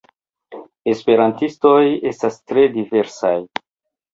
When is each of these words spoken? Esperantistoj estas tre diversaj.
Esperantistoj 0.93 1.83
estas 2.13 2.41
tre 2.53 2.67
diversaj. 2.79 3.37